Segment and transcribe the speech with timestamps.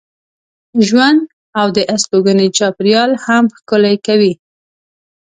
[0.87, 1.21] ژوند
[1.59, 4.33] او د استوګنې چاپېریال هم ښکلی کوي.